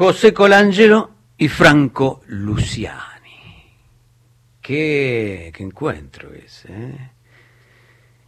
José 0.00 0.32
Colangelo 0.32 1.10
y 1.36 1.48
Franco 1.48 2.22
Luciani. 2.28 2.96
Qué, 4.62 5.52
qué 5.54 5.62
encuentro 5.62 6.30
ese. 6.32 6.72
¿eh? 6.72 7.10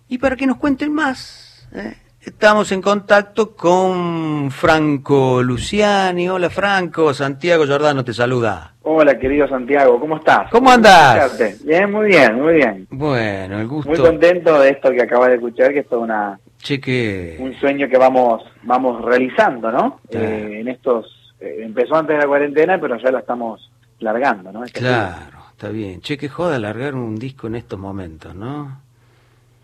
Y 0.06 0.19
para 0.19 0.37
que 0.37 0.46
nos 0.46 0.58
cuenten 0.58 0.93
más, 0.93 1.66
¿eh? 1.74 1.95
estamos 2.21 2.71
en 2.72 2.82
contacto 2.82 3.56
con 3.56 4.50
Franco 4.50 5.43
Luciani. 5.43 6.29
Hola 6.29 6.50
Franco, 6.50 7.14
Santiago 7.14 7.64
Giordano 7.64 8.04
te 8.04 8.12
saluda. 8.12 8.75
Hola 8.82 9.18
querido 9.18 9.48
Santiago, 9.48 9.98
¿cómo 9.98 10.18
estás? 10.18 10.50
¿Cómo 10.50 10.70
andás? 10.70 11.64
Bien, 11.64 11.91
muy 11.91 12.09
bien, 12.09 12.39
muy 12.39 12.52
bien. 12.52 12.86
Bueno, 12.91 13.59
el 13.59 13.66
gusto. 13.66 13.89
Muy 13.89 13.98
contento 13.98 14.61
de 14.61 14.68
esto 14.68 14.91
que 14.91 15.04
acabas 15.04 15.29
de 15.29 15.36
escuchar, 15.36 15.73
que 15.73 15.79
es 15.79 15.89
todo 15.89 16.00
una, 16.00 16.39
Cheque. 16.59 17.39
un 17.41 17.54
sueño 17.54 17.89
que 17.89 17.96
vamos 17.96 18.43
vamos 18.62 19.02
realizando, 19.02 19.73
¿no? 19.73 20.00
Eh, 20.11 20.59
en 20.61 20.68
estos 20.68 21.21
eh, 21.43 21.56
empezó 21.64 21.96
antes 21.96 22.16
de 22.16 22.22
la 22.22 22.29
cuarentena, 22.29 22.79
pero 22.80 22.96
ya 22.98 23.11
lo 23.11 23.18
estamos 23.18 23.70
largando, 24.01 24.52
¿no? 24.52 24.64
Este 24.64 24.80
Claro, 24.80 25.38
está 25.51 25.68
bien. 25.68 26.01
Che, 26.01 26.16
que 26.16 26.28
joda 26.28 26.59
largar 26.59 26.95
un 26.95 27.16
disco 27.16 27.46
en 27.46 27.56
estos 27.56 27.78
momentos, 27.78 28.34
¿no? 28.34 28.80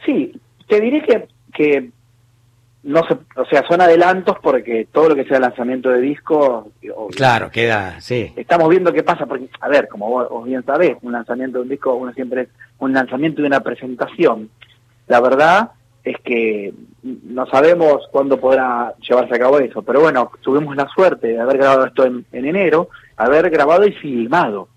Sí, 0.05 0.33
te 0.67 0.81
diré 0.81 1.03
que, 1.03 1.29
que 1.53 1.91
no 2.85 3.03
se, 3.07 3.15
o 3.39 3.45
sea, 3.47 3.67
son 3.67 3.81
adelantos 3.81 4.37
porque 4.41 4.87
todo 4.93 5.11
lo 5.11 5.15
que 5.15 5.25
sea 5.25 5.41
lanzamiento 5.41 5.91
de 5.91 6.01
disco, 6.01 6.71
Claro, 7.17 7.51
queda, 7.51 8.01
sí. 8.01 8.33
estamos 8.37 8.69
viendo 8.69 8.93
qué 8.93 9.03
pasa, 9.03 9.27
porque, 9.27 9.49
a 9.61 9.69
ver, 9.69 9.89
como 9.89 10.09
vos, 10.09 10.29
vos 10.29 10.45
bien 10.47 10.65
sabés, 10.65 10.97
un 11.03 11.13
lanzamiento 11.13 11.59
de 11.59 11.63
un 11.63 11.69
disco, 11.69 11.95
uno 11.95 12.13
siempre 12.13 12.43
es 12.43 12.49
un 12.79 12.93
lanzamiento 12.93 13.43
de 13.43 13.49
una 13.49 13.61
presentación. 13.61 14.51
La 15.09 15.21
verdad 15.21 15.73
es 16.05 16.17
que 16.23 16.73
no 17.03 17.47
sabemos 17.47 18.03
cuándo 18.11 18.39
podrá 18.39 18.95
llevarse 19.07 19.35
a 19.35 19.39
cabo 19.39 19.59
eso, 19.59 19.83
pero 19.83 20.01
bueno, 20.01 20.31
tuvimos 20.41 20.75
la 20.77 20.89
suerte 20.89 21.29
de 21.29 21.41
haber 21.41 21.59
grabado 21.59 21.87
esto 21.87 22.05
en, 22.05 22.25
en 22.33 22.45
enero, 22.47 22.89
haber 23.17 23.51
grabado 23.51 23.87
y 23.87 23.93
filmado. 23.93 24.69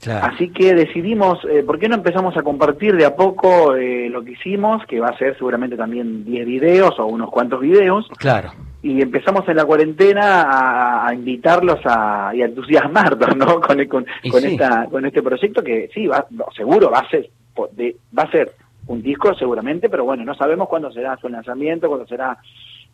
Claro. 0.00 0.26
Así 0.34 0.48
que 0.50 0.74
decidimos, 0.74 1.38
eh, 1.50 1.62
¿por 1.62 1.78
qué 1.78 1.88
no 1.88 1.94
empezamos 1.96 2.36
a 2.36 2.42
compartir 2.42 2.96
de 2.96 3.04
a 3.04 3.14
poco 3.16 3.74
eh, 3.76 4.08
lo 4.10 4.24
que 4.24 4.32
hicimos, 4.32 4.82
que 4.86 4.98
va 5.00 5.08
a 5.08 5.18
ser 5.18 5.36
seguramente 5.36 5.76
también 5.76 6.24
10 6.24 6.46
videos 6.46 6.98
o 6.98 7.06
unos 7.06 7.30
cuantos 7.30 7.60
videos, 7.60 8.08
Claro. 8.18 8.52
y 8.82 9.02
empezamos 9.02 9.46
en 9.48 9.56
la 9.56 9.64
cuarentena 9.66 10.42
a, 10.42 11.08
a 11.08 11.14
invitarlos 11.14 11.78
a, 11.84 12.32
y 12.34 12.40
a 12.42 12.46
entusiasmarlos 12.46 13.36
¿no? 13.36 13.60
con, 13.60 13.84
con, 13.86 14.06
con 14.30 14.40
sí. 14.40 14.52
esta, 14.52 14.86
con 14.90 15.04
este 15.04 15.22
proyecto 15.22 15.62
que 15.62 15.90
sí, 15.92 16.06
va, 16.06 16.26
no, 16.30 16.46
seguro 16.56 16.90
va 16.90 17.00
a 17.00 17.08
ser 17.10 17.28
de- 17.72 17.96
va 18.18 18.22
a 18.24 18.30
ser 18.30 18.52
un 18.86 19.02
disco 19.02 19.34
seguramente, 19.34 19.88
pero 19.88 20.04
bueno, 20.04 20.24
no 20.24 20.34
sabemos 20.34 20.68
cuándo 20.68 20.92
será 20.92 21.16
su 21.16 21.28
lanzamiento, 21.28 21.88
cuándo 21.88 22.06
será 22.06 22.38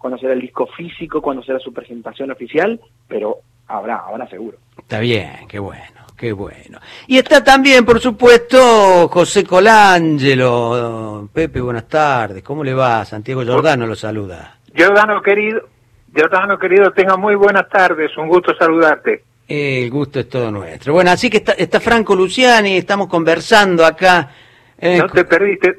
cuándo 0.01 0.19
será 0.19 0.33
el 0.33 0.41
disco 0.41 0.67
físico, 0.67 1.21
cuándo 1.21 1.43
será 1.43 1.59
su 1.59 1.73
presentación 1.73 2.31
oficial, 2.31 2.81
pero 3.07 3.41
habrá, 3.69 3.99
habrá 3.99 4.27
seguro. 4.29 4.57
Está 4.79 4.99
bien, 4.99 5.47
qué 5.47 5.59
bueno, 5.59 6.07
qué 6.17 6.33
bueno. 6.33 6.81
Y 7.07 7.19
está 7.19 7.45
también, 7.45 7.85
por 7.85 8.01
supuesto, 8.01 9.09
José 9.09 9.45
Colangelo. 9.45 11.29
Pepe, 11.33 11.61
buenas 11.61 11.87
tardes. 11.87 12.43
¿Cómo 12.43 12.65
le 12.65 12.73
va? 12.73 13.05
Santiago 13.05 13.43
Giordano 13.43 13.87
lo 13.87 13.95
saluda. 13.95 14.57
Giordano 14.75 15.21
querido, 15.21 15.69
Giordano 16.15 16.59
querido, 16.59 16.91
tenga 16.93 17.17
muy 17.17 17.35
buenas 17.35 17.69
tardes, 17.69 18.17
un 18.17 18.29
gusto 18.29 18.55
saludarte. 18.57 19.25
El 19.47 19.91
gusto 19.91 20.21
es 20.21 20.29
todo 20.29 20.51
nuestro. 20.51 20.95
Bueno, 20.95 21.11
así 21.11 21.29
que 21.29 21.39
está, 21.39 21.53
está 21.53 21.79
Franco 21.79 22.15
Luciani, 22.15 22.77
estamos 22.77 23.09
conversando 23.09 23.85
acá. 23.85 24.31
Eh, 24.81 24.99
No 24.99 25.09
te 25.09 25.25
perdiste, 25.25 25.79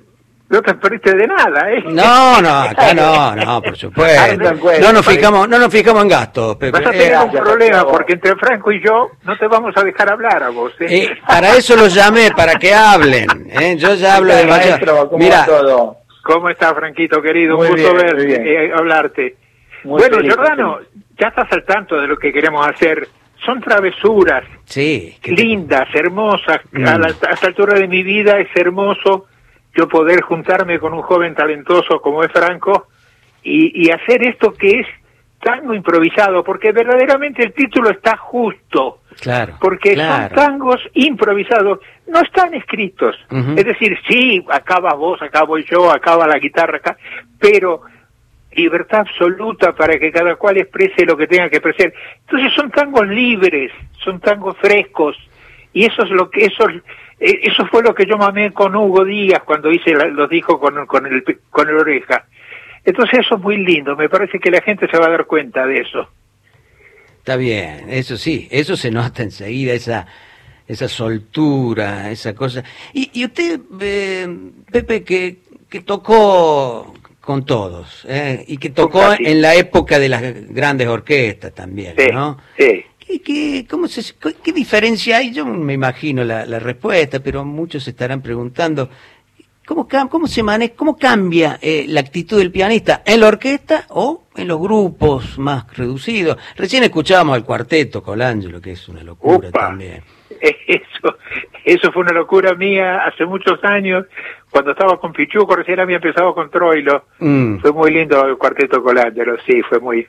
no 0.50 0.62
te 0.62 0.74
perdiste 0.76 1.16
de 1.16 1.28
nada, 1.28 1.72
¿eh? 1.72 1.84
No, 1.88 2.42
no, 2.42 2.50
acá 2.62 2.94
no, 2.94 3.36
no, 3.36 3.62
por 3.62 3.78
supuesto. 3.78 4.38
No 4.82 4.92
nos 4.94 5.06
fijamos, 5.06 5.48
no 5.48 5.58
nos 5.60 5.72
fijamos 5.72 6.02
en 6.04 6.10
gastos, 6.10 6.56
Pepe. 6.58 6.72
Vas 6.80 6.86
a 6.88 6.90
Eh, 6.90 6.98
tener 7.00 7.14
un 7.18 7.22
gracias, 7.32 7.42
problema 7.44 7.88
porque 7.88 8.14
entre 8.14 8.36
Franco 8.36 8.72
y 8.72 8.84
yo 8.84 9.12
no 9.24 9.38
te 9.38 9.48
vamos 9.48 9.74
a 9.78 9.84
dejar 9.84 10.12
hablar 10.12 10.44
a 10.44 10.50
vos, 10.50 10.74
¿eh? 10.82 10.86
eh, 10.90 11.18
para 11.26 11.56
eso 11.56 11.76
los 11.76 11.94
llamé, 11.94 12.32
para 12.36 12.56
que 12.56 12.74
hablen. 12.74 13.28
¿eh? 13.50 13.76
Yo 13.78 13.94
ya 13.96 14.16
hablo 14.18 14.36
demasiado. 14.36 14.72
maestro, 14.72 15.10
¿cómo 15.10 15.24
Mira, 15.24 15.46
todo? 15.46 15.98
¿Cómo 16.24 16.50
estás, 16.50 16.74
Franquito 16.74 17.22
querido? 17.22 17.58
Muy 17.58 17.68
un 17.68 17.72
gusto 17.74 17.94
bien, 17.94 18.06
verte, 18.06 18.16
muy 18.18 18.26
bien. 18.28 18.48
eh, 18.48 18.72
hablarte. 18.76 19.36
Muy 19.84 20.00
bueno, 20.00 20.18
feliz, 20.18 20.34
Giordano, 20.36 20.76
feliz. 20.78 20.90
ya 21.20 21.28
estás 21.30 21.48
al 21.52 21.64
tanto 21.66 21.96
de 22.00 22.08
lo 22.08 22.18
que 22.18 22.32
queremos 22.32 22.68
hacer. 22.68 23.08
Son 23.46 23.60
travesuras 23.60 24.44
sí, 24.66 25.16
lindas, 25.24 25.88
hermosas. 25.94 26.62
Mm. 26.72 26.88
A, 26.88 26.98
la, 26.98 27.08
a 27.08 27.34
esta 27.34 27.48
altura 27.48 27.80
de 27.80 27.88
mi 27.88 28.04
vida 28.04 28.40
es 28.40 28.50
hermoso 28.56 29.28
yo 29.76 29.88
poder 29.88 30.22
juntarme 30.22 30.80
con 30.80 30.94
un 30.94 31.02
joven 31.02 31.34
talentoso 31.34 32.02
como 32.02 32.24
es 32.24 32.32
Franco 32.32 32.88
y, 33.44 33.86
y 33.86 33.92
hacer 33.92 34.28
esto 34.28 34.54
que 34.54 34.82
es 34.82 34.88
tango 35.42 35.74
improvisado, 35.74 36.44
porque 36.44 36.72
verdaderamente 36.72 37.44
el 37.44 37.54
título 37.54 37.90
está 37.90 38.16
justo, 38.16 39.00
claro, 39.20 39.58
porque 39.60 39.94
claro. 39.94 40.28
son 40.28 40.36
tangos 40.36 40.82
improvisados, 40.94 41.80
no 42.08 42.22
están 42.22 42.54
escritos. 42.54 43.16
Es 43.58 43.66
decir, 43.66 43.98
sí, 44.08 44.46
acaba 44.50 44.94
vos, 44.94 45.22
acá 45.22 45.44
voy 45.44 45.66
yo, 45.70 45.92
acaba 45.92 46.28
la 46.28 46.38
guitarra 46.38 46.78
acá, 46.78 46.98
pero 47.40 47.82
libertad 48.54 49.02
absoluta 49.02 49.74
para 49.74 49.98
que 49.98 50.12
cada 50.12 50.36
cual 50.36 50.58
exprese 50.58 51.06
lo 51.06 51.16
que 51.18 51.28
tenga 51.28 51.50
que 51.50 51.58
expresar. 51.58 51.94
Entonces 52.22 52.54
son 52.54 52.70
tangos 52.72 53.08
libres, 53.08 53.72
son 54.04 54.20
tangos 54.20 54.58
frescos, 54.58 55.18
y 55.74 55.86
eso 55.86 56.04
es 56.04 56.10
lo 56.12 56.30
que 56.30 56.46
eso 56.46 56.68
eh, 57.20 57.40
eso 57.44 57.66
fue 57.68 57.84
lo 57.84 57.94
que 57.96 58.06
yo 58.06 58.18
mamé 58.18 58.52
con 58.52 58.76
Hugo 58.76 59.06
Díaz 59.06 59.44
cuando 59.46 59.72
hice 59.72 59.94
la- 59.94 60.08
los 60.08 60.30
discos 60.30 60.60
con, 60.60 60.86
con 60.86 61.06
el 61.06 61.24
con 61.50 61.70
el 61.70 61.76
oreja. 61.78 62.26
Entonces 62.84 63.20
eso 63.20 63.36
es 63.36 63.42
muy 63.42 63.58
lindo, 63.58 63.96
me 63.96 64.10
parece 64.10 64.40
que 64.40 64.50
la 64.52 64.62
gente 64.62 64.88
se 64.90 64.98
va 64.98 65.06
a 65.06 65.12
dar 65.12 65.26
cuenta 65.26 65.66
de 65.68 65.82
eso. 65.82 66.10
Está 67.20 67.36
bien, 67.36 67.86
eso 67.90 68.18
sí, 68.18 68.48
eso 68.50 68.76
se 68.76 68.90
nota 68.90 69.22
enseguida, 69.22 69.74
esa, 69.74 70.08
esa 70.68 70.88
soltura, 70.88 72.10
esa 72.10 72.34
cosa. 72.34 72.64
Y, 72.94 73.12
y 73.14 73.26
usted, 73.26 73.60
eh, 73.80 74.28
Pepe, 74.72 75.04
que, 75.04 75.38
que 75.70 75.82
tocó 75.82 76.92
con 77.22 77.46
todos, 77.46 78.04
¿eh? 78.08 78.44
y 78.48 78.58
que 78.58 78.72
tocó 78.72 79.14
en 79.18 79.42
la 79.42 79.54
época 79.56 80.00
de 80.00 80.10
las 80.10 80.22
grandes 80.50 80.88
orquestas 80.88 81.54
también, 81.54 81.96
Sí, 81.98 82.08
¿no? 82.12 82.38
sí. 82.58 82.84
¿Qué, 83.00 83.22
qué, 83.22 83.68
cómo 83.70 83.88
se, 83.88 84.02
qué, 84.20 84.34
qué 84.42 84.52
diferencia 84.52 85.18
hay? 85.18 85.32
Yo 85.32 85.46
me 85.46 85.74
imagino 85.74 86.24
la, 86.24 86.46
la 86.46 86.60
respuesta, 86.60 87.20
pero 87.20 87.44
muchos 87.46 87.84
se 87.84 87.90
estarán 87.92 88.22
preguntando, 88.22 88.90
¿cómo, 89.66 89.88
cómo 90.10 90.28
se 90.28 90.42
maneja, 90.44 90.74
cómo 90.76 90.98
cambia 90.98 91.60
eh, 91.62 91.86
la 91.88 92.00
actitud 92.00 92.38
del 92.40 92.52
pianista 92.52 93.04
en 93.06 93.20
la 93.20 93.28
orquesta 93.28 93.86
o 93.90 94.24
en 94.36 94.48
los 94.48 94.60
grupos 94.60 95.38
más 95.38 95.66
reducidos? 95.76 96.38
Recién 96.56 96.84
escuchábamos 96.84 97.36
al 97.36 97.44
cuarteto 97.44 98.02
Colangelo, 98.02 98.62
que 98.62 98.72
es 98.72 98.88
una 98.90 99.04
locura 99.04 99.52
también. 99.52 100.04
Eso, 101.64 101.92
fue 101.92 102.02
una 102.04 102.14
locura 102.14 102.54
mía 102.56 103.04
hace 103.06 103.26
muchos 103.26 103.64
años, 103.64 104.06
cuando 104.50 104.72
estaba 104.72 105.00
con 105.00 105.14
Pichuco, 105.14 105.56
recién 105.56 105.80
había 105.80 105.98
empezado 105.98 106.34
con 106.34 106.50
Troilo. 106.50 107.06
Mm. 107.20 107.60
Fue 107.60 107.72
muy 107.72 107.92
lindo 107.92 108.26
el 108.26 108.38
cuarteto 108.38 108.82
Colangelo, 108.82 109.38
sí, 109.46 109.62
fue 109.70 109.80
muy, 109.80 110.08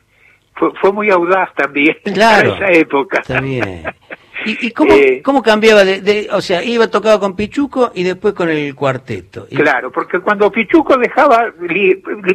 fue, 0.54 0.70
fue 0.80 0.92
muy 0.92 1.10
audaz 1.10 1.52
también 1.54 1.96
Claro. 2.14 2.54
para 2.54 2.68
esa 2.70 2.78
época. 2.80 3.20
Está 3.20 3.40
bien. 3.40 3.84
¿Y, 4.44 4.66
y 4.66 4.70
cómo, 4.72 4.92
Eh, 4.94 5.22
cómo 5.24 5.40
cambiaba 5.40 5.84
de, 5.84 6.00
de- 6.00 6.28
o 6.32 6.40
sea, 6.40 6.64
iba 6.64 6.88
tocado 6.88 7.20
con 7.20 7.36
Pichuco 7.36 7.92
y 7.94 8.02
después 8.02 8.34
con 8.34 8.48
el 8.48 8.74
cuarteto? 8.74 9.46
Y- 9.50 9.56
Claro, 9.56 9.92
porque 9.92 10.19
cuando 10.19 10.50
Pichuco 10.50 10.96
dejaba, 10.96 11.52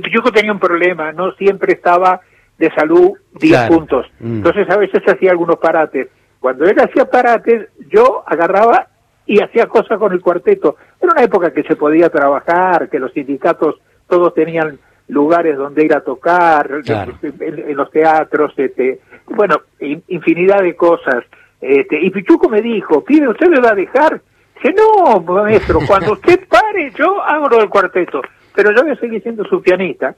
Pichuco 0.01 0.31
tenía 0.31 0.51
un 0.53 0.59
problema, 0.59 1.11
no 1.11 1.33
siempre 1.33 1.73
estaba 1.73 2.21
de 2.57 2.71
salud 2.73 3.11
10 3.33 3.51
Claro. 3.51 3.75
puntos. 3.75 4.05
Mm. 4.19 4.37
Entonces 4.37 4.69
a 4.69 4.77
veces 4.77 5.01
hacía 5.05 5.31
algunos 5.31 5.57
parates. 5.57 6.07
Cuando 6.39 6.65
él 6.65 6.79
hacía 6.79 7.09
parates, 7.09 7.67
yo 7.89 8.23
agarraba 8.25 8.87
y 9.27 9.41
hacía 9.41 9.67
cosas 9.67 9.99
con 9.99 10.11
el 10.13 10.21
cuarteto. 10.21 10.77
Era 11.01 11.11
una 11.11 11.23
época 11.23 11.51
que 11.51 11.63
se 11.63 11.75
podía 11.75 12.09
trabajar, 12.09 12.89
que 12.89 12.97
los 12.99 13.11
sindicatos 13.13 13.75
todos 14.07 14.33
tenían 14.33 14.79
lugares 15.09 15.57
donde 15.57 15.85
ir 15.85 15.93
a 15.93 16.01
tocar, 16.01 16.81
Claro. 16.83 17.13
en, 17.21 17.59
en 17.69 17.75
los 17.77 17.91
teatros, 17.91 18.53
este, 18.57 18.99
bueno, 19.27 19.57
in- 19.79 20.03
infinidad 20.07 20.61
de 20.61 20.75
cosas. 20.75 21.23
Este, 21.61 21.99
y 22.01 22.09
Pichuco 22.09 22.49
me 22.49 22.61
dijo, 22.61 23.03
pibe, 23.03 23.27
¿usted 23.29 23.47
me 23.47 23.59
va 23.59 23.71
a 23.71 23.75
dejar? 23.75 24.21
Dije, 24.55 24.73
no, 24.75 25.19
maestro, 25.21 25.79
cuando 25.87 26.11
usted 26.19 26.47
pare, 26.47 26.91
yo 26.97 27.21
hago 27.21 27.47
lo 27.49 27.57
del 27.57 27.69
cuarteto. 27.69 28.21
Pero 28.55 28.71
yo 28.75 28.81
voy 28.81 28.91
a 28.91 28.95
seguir 28.95 29.21
siendo 29.21 29.43
su 29.45 29.61
pianista. 29.61 30.15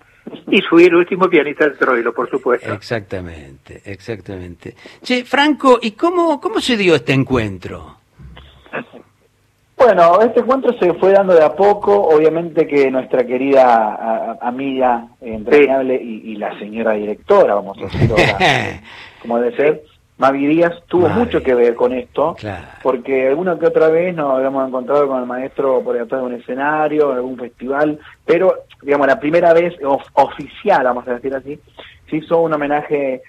Y 0.47 0.61
fui 0.61 0.85
el 0.85 0.95
último 0.95 1.27
pianista 1.27 1.65
del 1.65 1.77
Troilo, 1.77 2.13
por 2.13 2.29
supuesto. 2.29 2.71
Exactamente, 2.71 3.81
exactamente. 3.85 4.75
Che, 5.01 5.23
Franco, 5.25 5.79
¿y 5.81 5.91
cómo, 5.91 6.39
cómo 6.39 6.59
se 6.61 6.77
dio 6.77 6.95
este 6.95 7.13
encuentro? 7.13 7.97
Bueno, 9.79 10.19
este 10.21 10.41
encuentro 10.41 10.73
se 10.73 10.93
fue 10.95 11.13
dando 11.13 11.33
de 11.33 11.43
a 11.43 11.55
poco, 11.55 11.93
obviamente 11.95 12.67
que 12.67 12.91
nuestra 12.91 13.23
querida 13.25 13.63
a- 13.63 14.31
a- 14.41 14.47
amiga 14.47 15.07
eh, 15.21 15.33
entrañable 15.35 15.95
y, 15.95 16.31
y 16.31 16.35
la 16.35 16.57
señora 16.59 16.93
directora, 16.93 17.55
vamos 17.55 17.77
a 17.77 17.81
decirlo 17.83 18.15
como 19.21 19.39
debe 19.39 19.55
ser, 19.55 19.83
Mavi 20.17 20.47
Díaz, 20.47 20.73
tuvo 20.87 21.07
mucho 21.07 21.41
que 21.41 21.55
ver 21.55 21.75
con 21.75 21.93
esto, 21.93 22.35
Claro. 22.37 22.65
porque 22.83 23.29
alguna 23.29 23.57
que 23.57 23.67
otra 23.67 23.87
vez 23.87 24.13
nos 24.13 24.35
habíamos 24.35 24.67
encontrado 24.67 25.07
con 25.07 25.19
el 25.21 25.25
maestro 25.25 25.81
por 25.81 25.97
detrás 25.97 26.21
de 26.21 26.27
un 26.27 26.33
escenario, 26.33 27.11
en 27.11 27.17
algún 27.17 27.37
festival, 27.37 27.97
pero, 28.25 28.53
digamos, 28.81 29.07
la 29.07 29.17
primera 29.19 29.53
vez 29.53 29.75
of- 29.81 30.03
oficial, 30.13 30.83
vamos 30.83 31.07
a 31.07 31.13
decir 31.13 31.33
así, 31.33 31.57
se 32.09 32.17
hizo 32.17 32.41
un 32.41 32.53
homenaje 32.53 33.21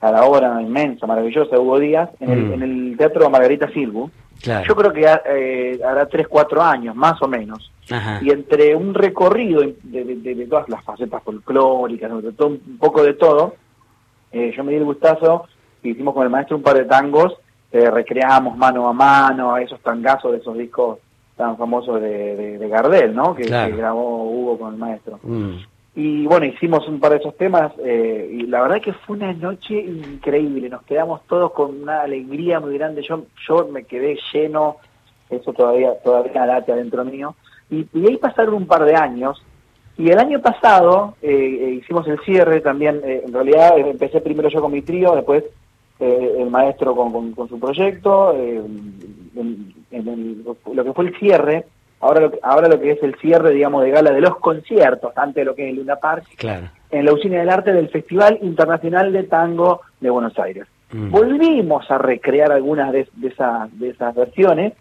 a 0.00 0.12
la 0.12 0.22
obra 0.24 0.62
inmensa, 0.62 1.04
maravillosa 1.06 1.56
de 1.56 1.60
Hugo 1.60 1.80
Díaz, 1.80 2.10
en, 2.20 2.30
el, 2.30 2.44
Mm. 2.44 2.52
en 2.52 2.62
el 2.62 2.96
Teatro 2.96 3.28
Margarita 3.28 3.68
Silvu. 3.72 4.08
Claro. 4.42 4.66
Yo 4.68 4.76
creo 4.76 4.92
que 4.92 5.06
eh, 5.26 5.80
hará 5.84 6.06
tres, 6.06 6.28
cuatro 6.28 6.62
años, 6.62 6.94
más 6.94 7.20
o 7.22 7.28
menos. 7.28 7.70
Ajá. 7.90 8.18
Y 8.22 8.30
entre 8.30 8.74
un 8.74 8.94
recorrido 8.94 9.60
de, 9.62 9.76
de- 9.82 10.04
de- 10.16 10.34
de 10.34 10.46
todas 10.46 10.68
las 10.68 10.82
facetas 10.84 11.22
folclóricas, 11.22 12.22
de 12.22 12.32
todo, 12.32 12.48
un 12.48 12.78
poco 12.78 13.02
de 13.02 13.14
todo, 13.14 13.54
eh, 14.32 14.52
yo 14.56 14.64
me 14.64 14.72
di 14.72 14.78
el 14.78 14.84
gustazo 14.84 15.46
y 15.82 15.90
hicimos 15.90 16.14
con 16.14 16.24
el 16.24 16.30
maestro 16.30 16.56
un 16.56 16.62
par 16.62 16.76
de 16.76 16.84
tangos, 16.84 17.34
eh, 17.72 17.90
recreamos 17.90 18.56
mano 18.56 18.88
a 18.88 18.92
mano 18.92 19.56
esos 19.56 19.80
tangazos 19.80 20.32
de 20.32 20.38
esos 20.38 20.56
discos 20.58 20.98
tan 21.36 21.56
famosos 21.56 22.00
de, 22.00 22.34
de- 22.36 22.58
de 22.58 22.68
Gardel, 22.68 23.14
¿no? 23.14 23.34
Que, 23.34 23.42
Claro. 23.44 23.70
que 23.70 23.76
grabó 23.76 24.24
Hugo 24.30 24.58
con 24.58 24.72
el 24.74 24.78
maestro. 24.80 25.18
Mm. 25.22 25.56
Y 25.98 26.26
bueno, 26.26 26.44
hicimos 26.44 26.86
un 26.88 27.00
par 27.00 27.12
de 27.12 27.18
esos 27.18 27.36
temas 27.38 27.72
eh, 27.82 28.28
y 28.30 28.42
la 28.42 28.60
verdad 28.62 28.82
que 28.82 28.92
fue 28.92 29.16
una 29.16 29.32
noche 29.32 29.74
increíble. 29.80 30.68
Nos 30.68 30.82
quedamos 30.82 31.22
todos 31.26 31.52
con 31.52 31.82
una 31.82 32.02
alegría 32.02 32.60
muy 32.60 32.76
grande. 32.76 33.02
Yo, 33.02 33.24
yo 33.48 33.66
me 33.72 33.84
quedé 33.84 34.18
lleno, 34.32 34.76
eso 35.30 35.52
todavía 35.54 35.94
todavía 36.04 36.44
late 36.44 36.72
adentro 36.72 37.02
mío. 37.04 37.34
Y, 37.70 37.86
y 37.94 38.06
ahí 38.06 38.16
pasaron 38.18 38.54
un 38.54 38.66
par 38.66 38.84
de 38.84 38.94
años. 38.94 39.42
Y 39.96 40.10
el 40.10 40.18
año 40.18 40.42
pasado 40.42 41.14
eh, 41.22 41.30
eh, 41.32 41.70
hicimos 41.80 42.06
el 42.08 42.18
cierre 42.20 42.60
también. 42.60 43.00
eh, 43.02 43.22
en 43.26 43.32
realidad 43.32 43.78
eh, 43.78 43.88
empecé 43.88 44.20
primero 44.20 44.50
yo 44.50 44.60
con 44.60 44.72
mi 44.72 44.82
trío, 44.82 45.14
después 45.14 45.44
el 45.98 46.50
maestro 46.50 46.94
con, 46.94 47.10
con- 47.10 47.32
con 47.32 47.48
su 47.48 47.58
proyecto. 47.58 48.34
en- 48.36 49.72
en 49.90 50.08
el- 50.08 50.44
lo 50.74 50.84
que 50.84 50.92
fue 50.92 51.06
el 51.06 51.16
cierre, 51.18 51.64
ahora 52.00 52.20
lo, 52.20 52.30
que- 52.30 52.38
ahora 52.42 52.68
lo 52.68 52.80
que 52.80 52.92
es 52.92 53.02
el 53.02 53.14
cierre, 53.16 53.52
digamos, 53.52 53.82
de 53.82 53.90
gala 53.90 54.10
de 54.12 54.20
los 54.20 54.36
conciertos, 54.38 55.12
antes 55.16 55.36
de 55.36 55.44
lo 55.44 55.54
que 55.54 55.64
es 55.64 55.70
el 55.70 55.76
Luna 55.76 55.96
Park, 55.96 56.24
Claro. 56.36 56.68
en 56.90 57.04
la 57.04 57.12
Usina 57.12 57.38
del 57.38 57.50
Arte 57.50 57.72
del 57.72 57.88
Festival 57.88 58.38
Internacional 58.42 59.12
de 59.12 59.24
Tango 59.24 59.80
de 60.00 60.10
Buenos 60.10 60.38
Aires. 60.38 60.66
Mm. 60.92 61.10
Volvimos 61.10 61.90
a 61.90 61.98
recrear 61.98 62.52
algunas 62.52 62.92
de, 62.92 63.08
de 63.14 63.28
esas, 63.28 63.76
de 63.78 63.88
esas 63.90 64.14
versiones 64.14 64.72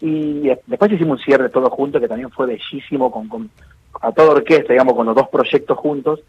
y 0.00 0.48
después 0.66 0.92
hicimos 0.92 1.18
un 1.18 1.24
cierre 1.24 1.48
todo 1.48 1.70
junto 1.70 2.00
que 2.00 2.08
también 2.08 2.30
fue 2.30 2.46
bellísimo 2.46 3.10
con, 3.10 3.28
con 3.28 3.50
a 4.00 4.12
toda 4.12 4.30
orquesta, 4.30 4.72
digamos, 4.72 4.94
con 4.94 5.06
los 5.06 5.14
dos 5.16 5.28
proyectos 5.28 5.76
juntos. 5.78 6.20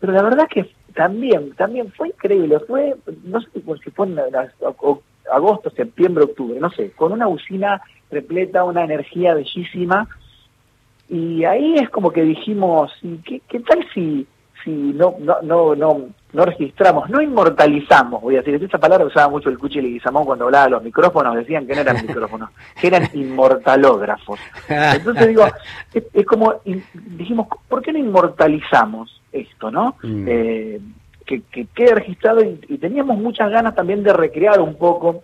Pero 0.00 0.12
la 0.12 0.22
verdad 0.22 0.46
que 0.48 0.70
también, 0.94 1.52
también 1.54 1.92
fue 1.92 2.08
increíble. 2.08 2.58
Fue, 2.60 2.94
no 3.24 3.40
sé 3.40 3.48
si- 3.52 3.90
fue 3.90 4.06
en 4.06 4.14
la- 4.14 4.48
agosto, 5.32 5.70
septiembre, 5.70 6.24
octubre, 6.24 6.58
no 6.60 6.70
sé, 6.70 6.92
con 6.92 7.12
una 7.12 7.28
usina 7.28 7.82
repleta, 8.10 8.64
una 8.64 8.84
energía 8.84 9.34
bellísima. 9.34 10.08
Y 11.08 11.44
ahí 11.44 11.76
es 11.76 11.88
como 11.90 12.10
que 12.10 12.22
dijimos, 12.22 12.92
¿y 13.02 13.16
¿qué, 13.18 13.40
qué 13.48 13.60
tal 13.60 13.86
si, 13.94 14.26
si 14.64 14.70
no, 14.70 15.16
no, 15.20 15.40
no, 15.42 15.74
no, 15.74 16.08
no 16.32 16.44
registramos, 16.44 17.08
no 17.08 17.22
inmortalizamos, 17.22 18.20
voy 18.20 18.36
a 18.36 18.42
decir, 18.42 18.62
esa 18.62 18.78
palabra 18.78 19.06
usaba 19.06 19.28
mucho 19.28 19.48
el 19.48 19.58
Cuchi 19.58 19.80
Leguizamón 19.80 20.24
cuando 20.24 20.44
hablaba 20.44 20.64
de 20.64 20.70
los 20.72 20.82
micrófonos, 20.82 21.34
decían 21.36 21.66
que 21.66 21.74
no 21.74 21.80
eran 21.80 22.06
micrófonos, 22.06 22.50
que 22.78 22.88
eran 22.88 23.08
inmortalógrafos. 23.14 24.38
Entonces 24.68 25.28
digo, 25.28 25.46
es, 25.94 26.04
es 26.12 26.26
como, 26.26 26.60
dijimos, 26.94 27.46
¿por 27.68 27.80
qué 27.80 27.92
no 27.92 27.98
inmortalizamos 27.98 29.22
esto, 29.32 29.70
no? 29.70 29.96
Mm. 30.02 30.24
Eh, 30.28 30.80
que, 31.28 31.42
que 31.42 31.66
quede 31.74 31.94
registrado 31.94 32.42
y, 32.42 32.58
y 32.68 32.78
teníamos 32.78 33.18
muchas 33.18 33.50
ganas 33.50 33.74
también 33.74 34.02
de 34.02 34.12
recrear 34.12 34.58
un 34.60 34.74
poco 34.76 35.22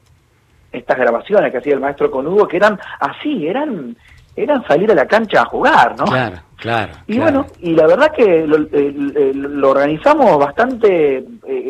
estas 0.71 0.99
grabaciones 0.99 1.51
que 1.51 1.59
hacía 1.59 1.75
el 1.75 1.81
maestro 1.81 2.11
con 2.11 2.27
Hugo, 2.27 2.47
que 2.47 2.59
eran 2.59 2.79
así, 3.01 3.47
eran 3.49 3.97
eran 4.37 4.67
salir 4.67 4.91
a 4.91 4.95
la 4.97 5.07
cancha 5.07 5.43
a 5.43 5.45
jugar, 5.45 5.95
¿no? 5.97 6.07
Claro, 6.07 6.39
claro. 6.57 6.93
Y 7.07 7.15
claro. 7.19 7.23
bueno, 7.45 7.47
y 7.61 7.71
la 7.75 7.87
verdad 7.87 8.11
que 8.13 8.45
lo, 8.45 8.57
el- 8.57 9.13
el- 9.17 9.41
lo 9.61 9.71
organizamos 9.71 10.37
bastante 10.39 11.19
eh, 11.19 11.25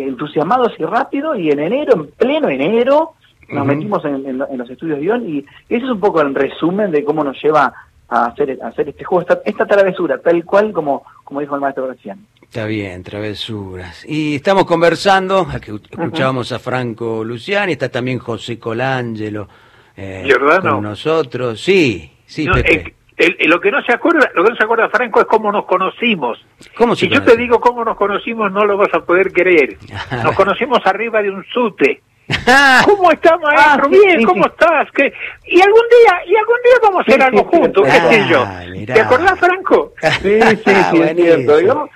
entusiasmados 0.09 0.73
y 0.79 0.85
rápido, 0.85 1.37
y 1.37 1.51
en 1.51 1.59
enero, 1.61 1.93
en 1.95 2.07
pleno 2.13 2.49
enero, 2.49 3.13
nos 3.51 3.67
metimos 3.67 4.03
en, 4.07 4.15
en- 4.27 4.43
en 4.51 4.57
los 4.59 4.71
estudios 4.71 4.97
de 4.99 5.03
guion, 5.05 5.29
y 5.29 5.39
ese 5.69 5.85
es 5.85 5.91
un 5.91 6.01
poco 6.01 6.23
el 6.23 6.35
resumen 6.35 6.91
de 6.91 7.05
cómo 7.05 7.23
nos 7.23 7.37
lleva 7.43 7.71
a 8.09 8.25
hacer, 8.27 8.59
a 8.63 8.69
hacer 8.69 8.89
este 8.89 9.05
juego, 9.05 9.21
esta, 9.21 9.41
esta 9.45 9.67
travesura, 9.67 10.17
tal 10.19 10.43
cual 10.47 10.73
como, 10.73 11.05
como 11.25 11.41
dijo 11.41 11.55
el 11.55 11.61
maestro 11.61 11.89
recién. 11.89 12.27
Está 12.43 12.67
bien, 12.67 13.03
travesuras. 13.03 14.05
Y 14.09 14.37
estamos 14.37 14.65
conversando, 14.65 15.47
aquí 15.53 15.73
escuchábamos 15.91 16.53
a 16.53 16.59
Franco 16.59 17.25
Luciani, 17.25 17.73
está 17.73 17.89
también 17.89 18.19
José 18.19 18.59
Colangelo 18.59 19.49
eh, 19.97 20.29
con 20.61 20.83
nosotros. 20.83 21.61
Sí, 21.61 22.13
sí, 22.27 22.45
No, 22.47 22.53
Pepe. 22.55 22.75
eh, 22.75 22.95
el- 23.17 23.37
el- 23.41 23.51
lo 23.51 23.61
que 23.61 23.71
no 23.71 23.83
se 23.83 23.93
acuerda, 23.93 24.31
lo 24.35 24.45
que 24.45 24.51
no 24.51 24.57
se 24.57 24.65
acuerda 24.65 24.89
Franco 24.89 25.21
es 25.21 25.27
cómo 25.27 25.51
nos 25.51 25.65
conocimos. 25.67 26.39
¿Cómo 26.77 26.95
se 26.95 27.07
Si 27.07 27.13
yo 27.13 27.23
te 27.23 27.37
digo 27.37 27.61
cómo 27.61 27.85
nos 27.85 27.97
conocimos, 27.97 28.51
no 28.53 28.65
lo 28.65 28.77
vas 28.77 28.93
a 28.95 29.01
poder 29.05 29.33
creer. 29.33 29.77
Nos 30.25 30.35
conocimos 30.37 30.79
arriba 30.85 31.23
de 31.23 31.31
un 31.31 31.45
sute. 31.53 32.03
¿Cómo 32.85 33.11
está, 33.13 33.37
maestro? 33.39 33.85
Ah, 33.85 33.89
Bien, 33.91 34.19
sí, 34.21 34.25
¿cómo 34.25 34.45
sí. 34.45 34.51
estás? 34.51 34.91
¿Qué? 34.93 35.13
Y 35.47 35.61
algún 35.61 35.83
día, 35.91 36.21
y 36.27 36.37
algún 36.37 36.57
día 36.65 36.75
vamos 36.83 36.99
a 36.99 37.03
hacer 37.03 37.21
Sí, 37.21 37.27
algo 37.27 37.45
juntos, 37.45 37.85
qué 37.85 37.99
Ah, 37.99 38.09
sé 38.11 38.25
yo. 38.29 38.47
mirá. 38.73 38.95
¿Te 38.95 39.01
acordás, 39.03 39.39
Franco? 39.39 39.93
Sí, 40.23 40.41
sí, 40.41 40.57
sí, 40.65 40.71
es 40.73 40.91
Buenísimo. 40.93 41.15
cierto. 41.15 41.61
Yo, 41.61 41.89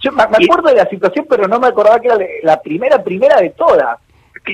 yo 0.00 0.12
me 0.12 0.26
me 0.26 0.36
Y- 0.40 0.44
acuerdo 0.44 0.68
de 0.70 0.76
la 0.76 0.86
situación, 0.88 1.26
pero 1.28 1.46
no 1.46 1.60
me 1.60 1.68
acordaba 1.68 2.00
que 2.00 2.08
era 2.08 2.18
la 2.42 2.60
primera, 2.60 3.02
primera 3.02 3.40
de 3.40 3.50
todas. 3.50 3.98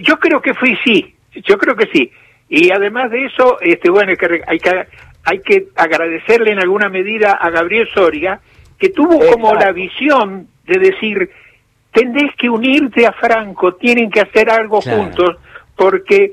Yo 0.03 0.19
creo 0.19 0.41
que 0.43 0.53
fui 0.55 0.77
sí, 0.85 1.15
yo 1.47 1.57
creo 1.57 1.77
que 1.77 1.87
sí. 1.93 2.11
Y 2.49 2.71
además 2.71 3.11
de 3.11 3.25
eso, 3.27 3.59
este 3.61 3.89
bueno, 3.91 4.11
hay 4.11 4.17
que, 4.17 4.43
hay 4.47 4.59
que, 4.59 4.87
hay 5.25 5.39
que 5.41 5.69
agradecerle 5.77 6.53
en 6.53 6.59
alguna 6.61 6.89
medida 6.89 7.33
a 7.33 7.51
Gabriel 7.51 7.89
Soria, 7.95 8.41
que 8.79 8.91
tuvo 8.91 9.19
como 9.31 9.55
la 9.55 9.73
visión 9.73 10.49
de 10.65 10.79
decir, 10.79 11.31
tendés 11.97 12.31
que 12.37 12.51
unirte 12.51 13.07
a 13.07 13.13
Franco, 13.13 13.75
tienen 13.75 14.11
que 14.11 14.21
hacer 14.21 14.51
algo 14.51 14.81
Claro. 14.81 14.99
juntos, 15.05 15.37
porque 15.75 16.31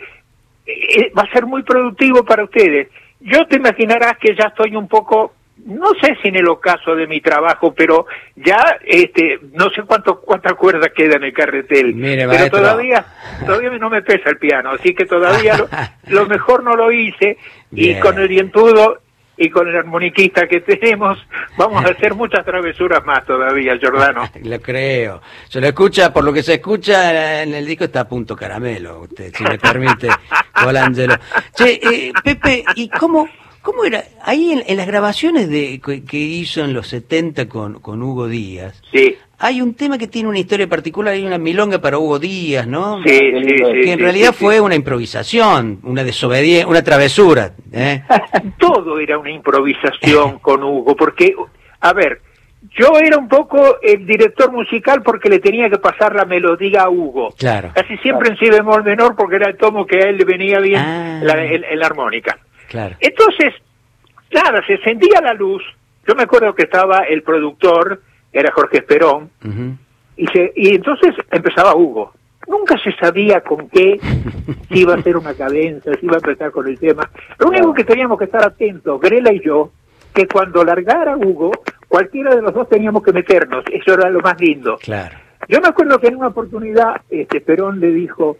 eh, 0.65 1.11
va 1.17 1.23
a 1.23 1.31
ser 1.31 1.45
muy 1.45 1.63
productivo 1.63 2.25
para 2.25 2.43
ustedes. 2.43 2.89
Yo 3.21 3.45
te 3.47 3.55
imaginarás 3.55 4.17
que 4.17 4.35
ya 4.35 4.47
estoy 4.47 4.75
un 4.75 4.89
poco, 4.89 5.33
no 5.65 5.91
sé 6.01 6.17
si 6.21 6.27
en 6.27 6.35
el 6.35 6.49
ocaso 6.49 6.95
de 6.95 7.07
mi 7.07 7.21
trabajo, 7.21 7.73
pero 7.73 8.05
ya, 8.35 8.77
este, 8.83 9.39
no 9.53 9.69
sé 9.69 9.83
cuánto, 9.83 10.19
cuánta 10.19 10.53
cuerda 10.55 10.89
queda 10.89 11.15
en 11.15 11.23
el 11.23 11.33
carretel. 11.33 11.95
Mire, 11.95 12.27
pero 12.27 12.49
todavía, 12.49 13.05
todavía 13.45 13.69
no 13.77 13.89
me 13.89 14.01
pesa 14.01 14.31
el 14.31 14.37
piano, 14.37 14.71
así 14.71 14.93
que 14.93 15.05
todavía 15.05 15.57
lo, 15.57 15.69
lo 16.07 16.25
mejor 16.27 16.63
no 16.63 16.75
lo 16.75 16.91
hice, 16.91 17.37
y 17.71 17.95
con 17.95 18.19
el 18.19 18.27
dientudo 18.27 18.99
y 19.37 19.49
con 19.49 19.67
el 19.67 19.75
armoniquista 19.75 20.47
que 20.47 20.61
tenemos, 20.61 21.17
vamos 21.57 21.83
a 21.85 21.89
hacer 21.89 22.13
muchas 22.13 22.45
travesuras 22.45 23.03
más 23.05 23.25
todavía, 23.25 23.77
Giordano. 23.77 24.29
Lo 24.43 24.59
creo. 24.61 25.21
Se 25.49 25.59
lo 25.59 25.67
escucha, 25.67 26.13
por 26.13 26.23
lo 26.23 26.31
que 26.31 26.43
se 26.43 26.55
escucha 26.55 27.41
en 27.43 27.53
el 27.53 27.65
disco 27.65 27.85
está 27.85 28.01
a 28.01 28.07
punto 28.07 28.35
caramelo, 28.35 29.01
usted, 29.01 29.33
si 29.35 29.43
me 29.43 29.57
permite, 29.57 30.09
Colangelo. 30.63 31.15
Che, 31.55 31.79
eh, 31.81 32.13
Pepe, 32.23 32.63
¿y 32.75 32.89
cómo, 32.89 33.27
cómo 33.61 33.83
era? 33.83 34.03
Ahí 34.23 34.51
en, 34.51 34.63
en 34.67 34.77
las 34.77 34.87
grabaciones 34.87 35.49
de 35.49 35.81
que, 35.83 36.03
que 36.03 36.17
hizo 36.17 36.63
en 36.63 36.73
los 36.73 36.87
70 36.87 37.47
con, 37.47 37.79
con 37.79 38.01
Hugo 38.03 38.27
Díaz, 38.27 38.81
Sí, 38.91 39.17
hay 39.45 39.61
un 39.61 39.73
tema 39.73 39.97
que 39.97 40.07
tiene 40.07 40.29
una 40.29 40.39
historia 40.39 40.67
particular, 40.67 41.13
hay 41.13 41.25
una 41.25 41.37
milonga 41.37 41.79
para 41.79 41.97
Hugo 41.97 42.17
Díaz, 42.19 42.65
¿no? 42.65 43.03
sí, 43.03 43.09
sí, 43.09 43.43
sí, 43.49 43.81
que 43.83 43.91
en 43.91 43.99
realidad 43.99 44.33
fue 44.33 44.59
una 44.61 44.75
improvisación, 44.75 45.79
una 45.83 46.03
desobediencia, 46.03 46.67
una 46.67 46.83
travesura. 46.83 47.51
¿eh? 47.71 48.01
todo 48.57 48.99
era 48.99 49.17
una 49.17 49.31
improvisación 49.31 50.39
con 50.41 50.63
Hugo, 50.63 50.95
porque, 50.95 51.35
a 51.81 51.93
ver, 51.93 52.21
yo 52.79 52.97
era 52.97 53.17
un 53.17 53.27
poco 53.27 53.77
el 53.81 54.05
director 54.05 54.49
musical 54.51 55.03
porque 55.03 55.27
le 55.29 55.39
tenía 55.39 55.69
que 55.69 55.77
pasar 55.77 56.15
la 56.15 56.23
melodía 56.23 56.83
a 56.83 56.89
Hugo. 56.89 57.33
Claro. 57.37 57.71
Casi 57.75 57.97
siempre 57.97 58.29
en 58.29 58.37
si 58.37 58.49
bemol 58.49 58.83
menor 58.85 59.15
porque 59.17 59.35
era 59.35 59.49
el 59.49 59.57
tomo 59.57 59.85
que 59.85 59.97
a 59.97 60.09
él 60.09 60.17
le 60.17 60.23
venía 60.23 60.59
bien 60.59 60.79
Ah. 60.79 61.19
la, 61.21 61.43
el- 61.43 61.65
el 61.65 61.83
armónica. 61.83 62.37
Claro. 62.69 62.95
Entonces, 63.01 63.53
nada, 64.31 64.65
se 64.65 64.75
encendía 64.75 65.19
la 65.21 65.33
luz. 65.33 65.61
Yo 66.07 66.15
me 66.15 66.23
acuerdo 66.23 66.55
que 66.55 66.63
estaba 66.63 66.99
el 66.99 67.21
productor, 67.23 68.01
era 68.33 68.51
Jorge 68.51 68.79
Esperón, 68.79 69.29
y, 70.17 70.27
se, 70.27 70.51
y 70.55 70.75
entonces 70.75 71.15
empezaba 71.31 71.75
Hugo. 71.75 72.13
Nunca 72.47 72.77
se 72.77 72.91
sabía 72.93 73.41
con 73.41 73.69
qué, 73.69 73.99
si 74.69 74.79
iba 74.81 74.95
a 74.95 75.01
ser 75.01 75.15
una 75.15 75.33
cadencia, 75.33 75.93
si 75.99 76.05
iba 76.05 76.15
a 76.15 76.17
empezar 76.17 76.51
con 76.51 76.67
el 76.67 76.77
tema. 76.77 77.09
Lo 77.39 77.47
único 77.47 77.73
que 77.73 77.85
teníamos 77.85 78.17
que 78.17 78.25
estar 78.25 78.43
atentos, 78.43 78.99
Grela 78.99 79.31
y 79.31 79.41
yo, 79.41 79.71
que 80.13 80.27
cuando 80.27 80.63
largara 80.63 81.15
Hugo, 81.15 81.51
cualquiera 81.87 82.35
de 82.35 82.41
los 82.41 82.53
dos 82.53 82.67
teníamos 82.67 83.03
que 83.03 83.13
meternos. 83.13 83.63
Eso 83.71 83.93
era 83.93 84.09
lo 84.09 84.19
más 84.19 84.39
lindo. 84.39 84.77
Claro. 84.81 85.17
Yo 85.47 85.59
me 85.61 85.67
acuerdo 85.67 85.99
que 85.99 86.07
en 86.07 86.17
una 86.17 86.27
oportunidad 86.27 87.01
este 87.09 87.41
Perón 87.41 87.79
le 87.79 87.89
dijo, 87.89 88.37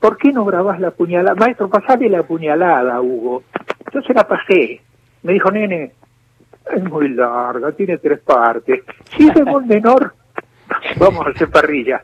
¿por 0.00 0.16
qué 0.18 0.32
no 0.32 0.44
grabás 0.44 0.80
la 0.80 0.90
puñalada? 0.90 1.34
Maestro, 1.34 1.68
pasale 1.68 2.08
la 2.08 2.22
puñalada, 2.24 3.00
Hugo. 3.00 3.44
Entonces 3.86 4.14
la 4.14 4.26
pasé. 4.26 4.80
Me 5.22 5.32
dijo, 5.32 5.50
nene, 5.50 5.92
es 6.74 6.84
muy 6.84 7.08
larga, 7.08 7.72
tiene 7.72 7.98
tres 7.98 8.20
partes. 8.20 8.82
Si 9.16 9.30
bemol 9.30 9.66
menor, 9.66 10.14
vamos 10.98 11.26
a 11.26 11.30
hacer 11.30 11.48
parrilla. 11.50 12.02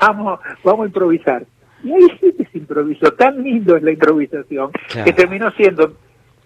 Vamos, 0.00 0.40
vamos 0.64 0.84
a 0.84 0.86
improvisar. 0.86 1.44
Y 1.84 1.92
ahí 1.92 2.06
sí 2.20 2.32
que 2.36 2.44
se 2.46 2.58
improvisó. 2.58 3.12
Tan 3.12 3.42
lindo 3.42 3.76
es 3.76 3.82
la 3.82 3.90
improvisación 3.92 4.70
Claro. 4.88 5.04
que 5.04 5.12
terminó 5.12 5.50
siendo 5.52 5.94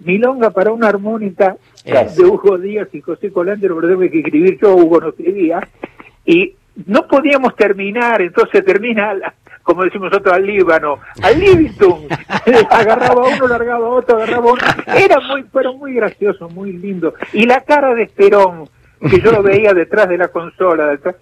milonga 0.04 0.50
para 0.50 0.72
una 0.72 0.88
armónica 0.88 1.56
de 1.84 2.25
Hugo 2.25 2.58
Díaz 2.58 2.88
y 2.92 3.00
José 3.00 3.30
Colándero, 3.32 3.76
pero 3.80 3.94
tuve 3.94 4.10
que 4.10 4.18
escribir 4.20 4.58
yo, 4.60 4.75
Hugo 4.76 5.00
no 5.00 5.08
escribía, 5.08 5.66
y 6.25 6.54
no 6.86 7.06
podíamos 7.06 7.54
terminar, 7.56 8.20
entonces 8.20 8.62
termina, 8.64 9.14
la- 9.14 9.34
como 9.66 9.82
decimos 9.82 10.11
nosotros, 10.12 10.32
al 10.32 10.46
Líbano, 10.46 11.00
al 11.23 11.38
Livingston, 11.40 12.06
agarraba 12.70 13.23
uno, 13.26 13.49
largaba 13.49 13.88
otro, 13.88 14.16
agarraba 14.16 14.52
uno, 14.52 14.62
era 14.96 15.18
muy, 15.20 15.42
fueron 15.42 15.78
muy 15.78 15.92
graciosos, 15.94 16.52
muy 16.54 16.73
lindo, 16.73 17.14
y 17.32 17.44
la 17.46 17.61
cara 17.62 17.92
de 17.94 18.04
Esperón, 18.04 18.68
que 19.11 19.20
yo 19.20 19.32
lo 19.32 19.42
veía 19.42 19.75
detrás 19.75 20.08
de 20.08 20.18
la 20.18 20.28
consola, 20.28 20.87
detrás, 20.87 21.16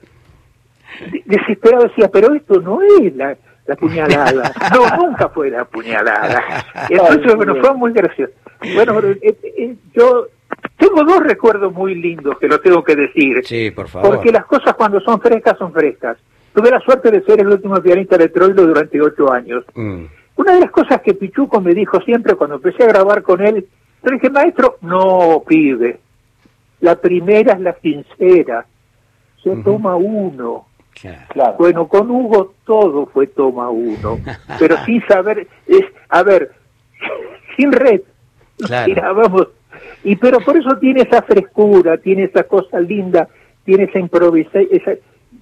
de- 1.10 1.22
desesperado 1.24 1.84
decía, 1.84 2.08
pero 2.12 2.34
esto 2.34 2.60
no 2.60 2.80
es 2.82 3.16
la, 3.16 3.34
la 3.66 3.76
puñalada, 3.76 4.52
no, 4.74 4.96
nunca 5.06 5.30
fue 5.30 5.48
la 5.50 5.64
puñalada, 5.64 6.42
entonces, 6.90 7.34
bueno, 7.34 7.56
fue 7.56 7.72
muy 7.74 7.92
gracioso. 7.94 8.32
Bueno, 8.74 9.00
eh, 9.00 9.18
eh, 9.42 9.74
yo 9.94 10.26
tengo 10.76 11.02
dos 11.04 11.22
recuerdos 11.22 11.72
muy 11.72 11.94
lindos 11.94 12.38
que 12.38 12.46
lo 12.48 12.60
tengo 12.60 12.84
que 12.84 12.94
decir. 12.96 13.42
Sí, 13.44 13.70
por 13.70 13.88
favor. 13.88 14.16
Porque 14.16 14.30
las 14.32 14.44
cosas 14.46 14.74
cuando 14.74 15.00
son 15.00 15.20
frescas 15.20 15.56
son 15.58 15.72
frescas. 15.72 16.16
Tuve 16.54 16.70
la 16.70 16.80
suerte 16.80 17.10
de 17.10 17.22
ser 17.22 17.40
el 17.40 17.48
último 17.48 17.74
pianista 17.82 18.16
de 18.16 18.28
Troilo 18.28 18.64
durante 18.66 19.00
ocho 19.00 19.30
años. 19.32 19.64
Mm, 19.74 20.04
Una 20.36 20.54
de 20.54 20.60
las 20.60 20.70
cosas 20.70 21.00
que 21.02 21.14
Pichuco 21.14 21.60
me 21.60 21.74
dijo 21.74 22.00
siempre 22.02 22.34
cuando 22.34 22.56
empecé 22.56 22.84
a 22.84 22.88
grabar 22.88 23.22
con 23.22 23.40
él, 23.44 23.66
yo 24.02 24.10
le 24.10 24.16
dije, 24.16 24.30
maestro, 24.30 24.76
no, 24.82 25.42
pibe, 25.46 25.98
la 26.80 26.94
primera 26.96 27.54
es 27.54 27.60
la 27.60 27.74
sincera, 27.80 28.66
se 29.42 29.56
toma 29.64 29.96
uno. 29.96 30.66
claro. 31.28 31.56
Bueno, 31.58 31.88
con 31.88 32.10
Hugo 32.10 32.54
todo 32.64 33.06
fue 33.06 33.26
toma 33.28 33.70
uno, 33.70 34.18
pero 34.58 34.76
sin 34.84 35.04
saber, 35.06 35.46
es, 35.66 35.82
a 36.08 36.22
ver, 36.22 36.50
sin 37.56 37.72
red, 37.72 38.00
Claro. 38.58 38.84
tirábamos, 38.86 39.48
y 40.04 40.14
pero 40.16 40.38
por 40.40 40.56
eso 40.56 40.76
tiene 40.78 41.02
esa 41.02 41.22
frescura, 41.22 41.96
tiene 41.98 42.24
esa 42.24 42.44
cosa 42.44 42.78
linda, 42.78 43.28
tiene 43.64 43.84
esa 43.84 43.98
improvisación, 43.98 44.66
esa, 44.70 44.92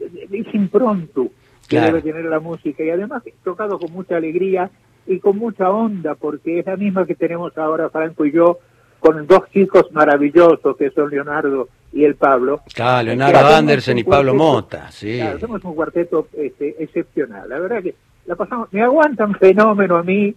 ese 0.01 0.57
impronto 0.57 1.25
que 1.69 1.77
Claro. 1.77 1.87
debe 1.97 2.03
tener 2.13 2.25
la 2.27 2.41
música, 2.41 2.83
y 2.85 2.91
además 2.91 3.23
tocado 3.45 3.79
con 3.79 3.93
mucha 3.93 4.17
alegría 4.17 4.71
y 5.07 5.19
con 5.19 5.39
mucha 5.39 5.71
onda, 5.71 6.15
porque 6.15 6.59
es 6.61 6.67
la 6.67 6.77
misma 6.77 7.07
que 7.07 7.15
tenemos 7.15 7.57
ahora 7.59 7.89
Franco 7.91 8.25
y 8.25 8.33
yo, 8.33 8.59
con 9.01 9.27
dos 9.27 9.43
chicos 9.53 9.91
maravillosos 9.93 10.77
que 10.77 10.91
son 10.91 11.11
Leonardo 11.11 11.69
y 11.93 12.05
el 12.05 12.15
Pablo, 12.15 12.61
Claro, 12.75 13.07
Leonardo 13.07 13.55
Anderson 13.55 13.99
y 13.99 14.05
Pablo. 14.05 14.35
Mota, 14.35 14.91
sí. 14.91 15.17
Claro, 15.17 15.39
somos 15.41 15.65
un 15.65 15.75
cuarteto 15.75 16.29
este, 16.35 16.83
excepcional. 16.83 17.49
La 17.49 17.59
verdad 17.59 17.83
que 17.83 17.95
la 18.27 18.37
pasamos, 18.37 18.69
me 18.73 18.83
aguantan 18.83 19.35
fenómeno 19.35 19.97
a 19.97 20.03
mí, 20.03 20.35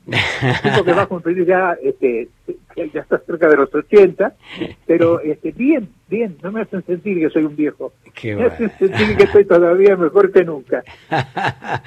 tipo 0.64 0.84
que 0.84 0.94
va 0.94 1.04
a 1.04 1.06
cumplir 1.08 1.46
ya, 1.46 1.78
este, 1.84 2.30
ya, 2.76 2.86
ya 2.94 3.02
está 3.02 3.20
cerca 3.20 3.48
de 3.48 3.58
los 3.58 3.74
80, 3.74 4.34
pero 4.88 5.20
este, 5.24 5.52
bien, 5.52 5.90
bien, 6.10 6.36
no 6.42 6.52
me 6.52 6.62
hacen 6.62 6.84
sentir 6.86 7.20
que 7.20 7.30
soy 7.30 7.44
un 7.44 7.56
viejo. 7.56 7.94
Qué 8.14 8.36
me 8.36 8.46
hacen 8.46 8.72
bueno. 8.80 8.96
sentir 8.98 9.18
que 9.18 9.24
estoy 9.26 9.46
todavía 9.46 9.96
mejor 9.96 10.32
que 10.32 10.44
nunca. 10.44 10.84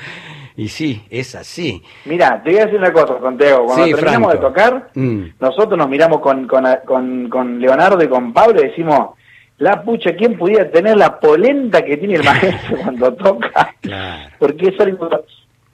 y 0.56 0.68
sí, 0.68 1.02
es 1.10 1.34
así. 1.34 1.82
Mira, 2.04 2.42
te 2.42 2.50
voy 2.50 2.60
a 2.60 2.64
decir 2.64 2.78
una 2.78 2.92
cosa, 2.92 3.20
Santiago. 3.20 3.66
Cuando 3.66 3.84
Sí, 3.86 3.92
terminamos 3.94 4.30
Franco. 4.32 4.42
de 4.44 4.48
tocar, 4.48 4.90
Mm. 4.94 5.22
nosotros 5.40 5.78
nos 5.78 5.88
miramos 5.88 6.20
con, 6.20 6.46
con, 6.46 6.64
con, 6.84 7.28
con 7.28 7.60
Leonardo 7.60 8.02
y 8.02 8.08
con 8.08 8.32
Pablo 8.32 8.60
y 8.60 8.68
decimos, 8.68 9.10
la 9.58 9.82
pucha, 9.82 10.14
¿quién 10.16 10.38
pudiera 10.38 10.70
tener 10.70 10.96
la 10.96 11.18
polenta 11.18 11.82
que 11.84 11.96
tiene 11.96 12.14
el 12.14 12.24
maestro 12.24 12.76
cuando 12.82 13.12
toca? 13.14 13.74
Claro. 13.80 14.30
Porque 14.38 14.68
es 14.68 14.80
algo 14.80 15.08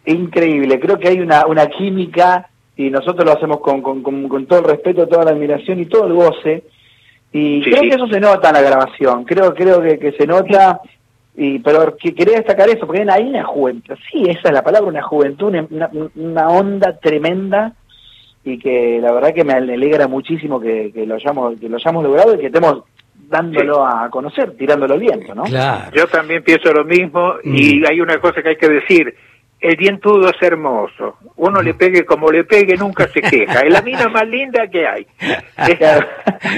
increíble. 0.07 0.79
Creo 0.81 0.99
que 0.99 1.09
hay 1.09 1.21
una, 1.21 1.47
una 1.47 1.67
química 1.67 2.49
y 2.77 2.91
nosotros 2.91 3.25
lo 3.25 3.33
hacemos 3.33 3.61
con, 3.61 3.83
con, 3.83 4.03
con, 4.03 4.29
con 4.29 4.47
todo 4.47 4.59
el 4.61 4.65
respeto, 4.67 5.07
toda 5.07 5.25
la 5.25 5.31
admiración 5.33 5.81
y 5.81 5.87
todo 5.87 6.07
el 6.07 6.15
goce. 6.15 6.65
Y 7.33 7.63
Sí, 7.65 7.71
creo 7.71 7.83
sí. 7.83 7.89
que 7.89 7.95
eso 7.97 8.07
se 8.09 8.21
nota 8.21 8.49
en 8.49 8.55
la 8.55 8.63
grabación. 8.63 9.25
Creo 9.25 9.55
creo 9.55 9.81
que, 9.83 9.99
que 9.99 10.13
se 10.13 10.27
nota. 10.27 10.81
Y, 11.37 11.59
pero 11.59 11.97
que 11.97 12.15
quería 12.15 12.37
destacar 12.37 12.69
eso, 12.69 12.87
porque 12.87 13.05
hay 13.11 13.25
una 13.25 13.43
juventud, 13.43 13.97
sí, 14.13 14.23
esa 14.29 14.49
es 14.51 14.53
la 14.55 14.63
palabra, 14.63 14.87
una 14.89 15.03
juventud, 15.03 15.53
una, 15.69 15.91
una 16.15 16.49
onda 16.49 16.97
tremenda 17.01 17.73
y 18.45 18.57
que 18.57 19.01
la 19.03 19.11
verdad 19.11 19.35
que 19.35 19.43
me 19.43 19.55
alegra 19.55 20.07
muchísimo 20.07 20.61
que, 20.61 20.93
que 20.95 21.05
lo 21.07 21.17
hayamos 21.17 21.59
que 21.59 21.69
lo 21.69 21.75
hayamos 21.77 22.05
logrado 22.05 22.35
y 22.35 22.39
que 22.39 22.47
estemos 22.47 22.85
dándolo 23.29 23.85
a 23.85 24.09
conocer, 24.11 24.53
tirándolo 24.57 24.95
al 24.95 25.01
viento, 25.01 25.35
¿no? 25.35 25.43
Claro. 25.45 25.91
Yo 25.93 26.07
también 26.07 26.45
pienso 26.45 26.73
lo 26.73 26.85
mismo 26.85 27.35
y 27.43 27.81
Mm. 27.81 27.85
hay 27.89 28.01
una 28.01 28.19
cosa 28.21 28.41
que 28.41 28.51
hay 28.51 28.57
que 28.57 28.69
decir. 28.69 29.13
El 29.65 29.77
dientudo 29.77 30.29
es 30.29 30.37
hermoso. 30.43 31.17
Uno 31.37 31.63
le 31.63 31.73
pegue 31.73 32.05
como 32.05 32.31
le 32.31 32.45
pegue, 32.45 32.77
nunca 32.77 33.09
se 33.09 33.23
queja. 33.23 33.61
Es 33.61 33.73
la 33.73 33.81
mina 33.81 34.09
más 34.11 34.29
linda 34.29 34.69
que 34.69 34.87
hay. 34.87 35.07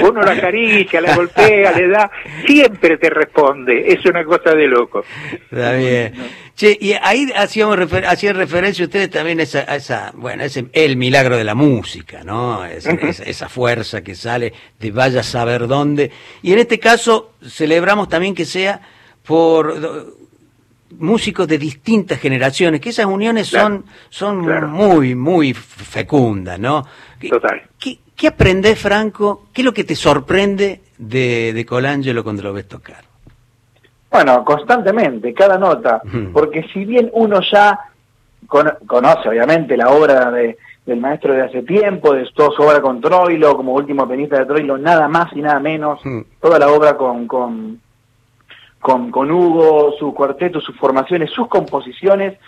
Uno 0.02 0.22
la 0.22 0.32
acaricia, 0.32 1.00
la 1.00 1.14
golpea, 1.14 1.70
le 1.70 1.86
da, 1.88 2.10
siempre 2.44 2.96
te 2.98 3.08
responde. 3.08 3.92
Es 3.92 4.04
una 4.06 4.24
cosa 4.24 4.50
de 4.56 4.66
loco. 4.66 5.04
Está 5.50 5.72
bien. 5.74 6.14
Che, 6.56 6.76
y 6.80 6.94
ahí 7.00 7.30
hacíamos 7.36 7.76
refer 7.78 8.06
hacían 8.06 8.34
referencia 8.34 8.84
ustedes 8.84 9.08
también 9.10 9.38
a 9.38 9.44
esa, 9.44 9.60
a 9.70 9.76
esa, 9.76 10.10
bueno, 10.14 10.42
ese 10.42 10.66
el 10.72 10.96
milagro 10.96 11.36
de 11.36 11.44
la 11.44 11.54
música, 11.54 12.24
¿no? 12.24 12.64
Es- 12.64 12.86
es- 12.86 13.20
esa 13.20 13.48
fuerza 13.48 14.02
que 14.02 14.14
sale 14.16 14.52
de 14.80 14.90
vaya 14.90 15.20
a 15.20 15.22
saber 15.22 15.68
dónde. 15.68 16.10
Y 16.42 16.52
en 16.54 16.58
este 16.58 16.80
caso 16.80 17.34
celebramos 17.46 18.08
también 18.08 18.34
que 18.34 18.46
sea 18.46 18.80
por 19.22 19.74
músicos 20.98 21.46
de 21.48 21.58
distintas 21.58 22.18
generaciones, 22.18 22.80
que 22.80 22.90
esas 22.90 23.06
uniones 23.06 23.50
Claro, 23.50 23.66
son, 23.66 23.84
son 24.08 24.44
claro. 24.44 24.68
muy, 24.68 25.14
muy 25.14 25.52
fecundas, 25.54 26.58
¿no? 26.58 26.84
¿Qué- 27.20 27.28
Total. 27.28 27.62
¿Qué, 27.78 27.98
qué 28.14 28.28
aprendés, 28.28 28.78
Franco? 28.78 29.46
¿Qué 29.52 29.62
es 29.62 29.64
lo 29.64 29.74
que 29.74 29.84
te 29.84 29.94
sorprende 29.96 30.80
de, 30.98 31.52
de 31.52 31.66
Colangelo 31.66 32.22
cuando 32.24 32.42
lo 32.42 32.52
ves 32.52 32.68
tocar? 32.68 33.04
Bueno, 34.10 34.44
constantemente, 34.44 35.34
cada 35.34 35.58
nota, 35.58 36.00
porque 36.32 36.62
si 36.72 36.84
bien 36.84 37.10
uno 37.12 37.40
ya 37.52 37.78
cono- 38.46 38.76
conoce 38.86 39.28
obviamente 39.28 39.76
la 39.76 39.90
obra 39.90 40.30
de, 40.30 40.56
del 40.86 41.00
maestro 41.00 41.34
de 41.34 41.42
hace 41.42 41.62
tiempo, 41.64 42.14
de 42.14 42.26
toda 42.34 42.50
su 42.56 42.62
obra 42.62 42.80
con 42.80 43.00
Troilo, 43.00 43.56
como 43.56 43.74
último 43.74 44.06
pianista 44.06 44.38
de 44.38 44.46
Troilo, 44.46 44.78
nada 44.78 45.08
más 45.08 45.32
y 45.34 45.42
nada 45.42 45.60
menos, 45.60 46.00
Mm. 46.04 46.20
toda 46.40 46.58
la 46.58 46.68
obra 46.68 46.96
con, 46.96 47.26
con, 47.26 47.80
con, 48.80 49.10
con 49.10 49.30
Hugo, 49.30 49.94
su 49.98 50.14
cuarteto, 50.14 50.60
sus 50.60 50.76
formaciones, 50.76 51.30
sus 51.30 51.48
composiciones, 51.48 52.38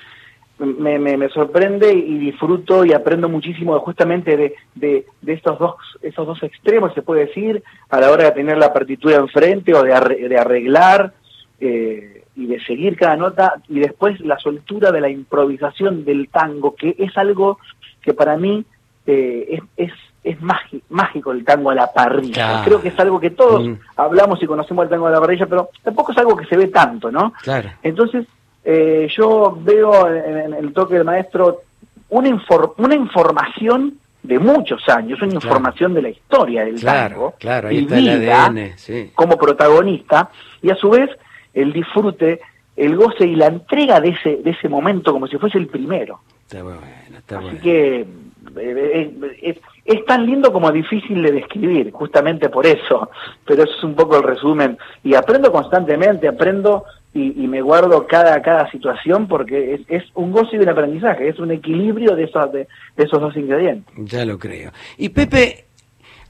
me, 0.59 0.99
me, 0.99 1.17
me 1.17 1.29
sorprende 1.29 1.93
y 1.93 2.19
disfruto 2.19 2.85
y 2.85 2.93
aprendo 2.93 3.29
muchísimo 3.29 3.79
justamente 3.81 4.37
de, 4.37 4.55
de, 4.75 5.07
de 5.23 5.33
estos 5.33 5.59
dos 5.59 5.77
esos 6.03 6.27
dos 6.27 6.43
extremos, 6.43 6.93
se 6.95 7.03
puede 7.03 7.27
decir, 7.27 7.63
a 7.89 8.01
la 8.01 8.11
hora 8.11 8.25
de 8.25 8.33
tener 8.33 8.59
la 8.59 8.73
partitura 8.73 9.17
enfrente 9.17 9.73
o 9.75 9.83
de, 9.83 10.29
de 10.29 10.39
arreglar 10.39 11.13
eh, 11.61 12.25
y 12.35 12.47
de 12.47 12.61
seguir 12.65 12.97
cada 12.97 13.17
nota 13.17 13.55
y 13.69 13.81
después 13.81 14.21
la 14.21 14.39
soltura 14.39 14.91
de 14.91 15.01
la 15.01 15.09
improvisación 15.09 16.05
del 16.05 16.29
tango, 16.29 16.75
que 16.75 16.95
es 16.99 17.17
algo 17.17 17.59
que 18.03 18.15
para 18.15 18.37
mí 18.37 18.65
eh, 19.07 19.61
es, 19.77 19.89
es, 19.89 19.93
es 20.25 20.39
mági- 20.41 20.83
mágico 20.91 21.33
el 21.33 21.45
tango 21.45 21.71
a 21.71 21.75
la 21.75 21.93
parrilla. 21.93 22.35
Claro. 22.35 22.65
Creo 22.65 22.83
que 22.83 22.89
es 22.89 22.99
algo 22.99 23.19
que 23.21 23.31
todos 23.31 23.67
Mm. 23.67 23.75
hablamos 23.97 24.43
y 24.43 24.47
conocemos 24.47 24.85
el 24.85 24.91
tango 24.91 25.07
a 25.07 25.11
la 25.11 25.21
parrilla, 25.21 25.47
pero 25.47 25.71
tampoco 25.83 26.13
es 26.13 26.19
algo 26.19 26.37
que 26.37 26.47
se 26.47 26.57
ve 26.57 26.69
tanto, 26.69 27.11
¿no? 27.11 27.33
Claro. 27.43 27.71
Entonces, 27.83 28.27
eh, 28.65 29.09
yo 29.17 29.57
veo 29.63 30.09
en, 30.13 30.53
el 30.55 30.73
toque 30.73 30.95
del 30.95 31.05
maestro 31.05 31.63
una, 32.11 32.29
infor- 32.29 32.75
una 32.79 32.95
información 32.95 33.95
de 34.23 34.39
muchos 34.39 34.87
años, 34.89 35.21
una 35.23 35.31
Claro. 35.31 35.47
información 35.47 35.95
de 35.95 36.03
la 36.03 36.09
historia 36.11 36.65
del 36.65 36.75
Claro, 36.81 37.15
tango, 37.15 37.35
claro, 37.39 37.69
ahí 37.69 37.79
y 37.79 37.83
está 37.83 37.99
el 37.99 38.31
ADN, 38.31 38.73
sí. 38.77 39.11
como 39.15 39.39
protagonista, 39.39 40.31
y 40.61 40.71
a 40.71 40.75
su 40.75 40.91
vez 40.91 41.09
el 41.55 41.73
disfrute, 41.73 42.41
el 42.77 42.97
goce 42.97 43.27
y 43.27 43.37
la 43.37 43.47
entrega 43.47 44.01
de 44.01 44.11
ese, 44.11 44.37
de 44.37 44.51
ese 44.51 44.69
momento 44.69 45.13
como 45.13 45.27
si 45.27 45.39
fuese 45.39 45.59
el 45.59 45.69
primero. 45.69 46.21
Está 46.43 46.63
bueno, 46.63 46.81
está 47.17 47.39
Así 47.39 47.45
bueno. 47.47 47.61
que 47.63 48.01
eh, 48.01 49.13
eh, 49.43 49.61
es, 49.89 50.05
tan 50.05 50.27
lindo 50.27 50.53
como 50.53 50.71
difícil 50.71 51.23
de 51.23 51.33
describir, 51.33 51.91
justamente 51.93 52.49
por 52.49 52.67
eso, 52.67 53.11
pero 53.45 53.63
eso 53.65 53.73
es 53.77 53.85
un 53.85 53.95
poco 53.95 54.17
el 54.17 54.23
resumen. 54.23 54.77
Y 55.03 55.15
aprendo 55.15 55.51
constantemente, 55.51 56.29
aprendo 56.29 56.85
y, 57.15 57.43
y 57.43 57.49
me 57.49 57.61
guardo 57.63 58.07
cada, 58.07 58.41
cada 58.43 58.71
situación 58.71 59.27
porque 59.27 59.75
es, 59.75 59.81
es 59.89 60.05
un 60.15 60.31
goce 60.33 60.57
y 60.57 60.59
un 60.61 60.69
aprendizaje, 60.69 61.29
es 61.29 61.39
un 61.39 61.51
equilibrio 61.51 62.15
de 62.15 62.25
esos, 62.25 62.53
de, 62.53 62.69
de 62.97 63.05
esos 63.05 63.21
dos 63.21 63.37
ingredientes. 63.37 63.93
Ya 63.97 64.25
lo 64.25 64.39
creo. 64.39 64.71
Y 64.99 65.09
Pepe, 65.09 65.65